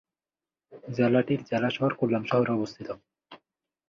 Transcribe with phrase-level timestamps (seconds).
[0.97, 2.87] জেলা টি জেলাসদর কোল্লাম শহরে অবস্থিত।